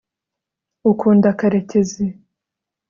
[0.91, 2.05] ukunda karekezi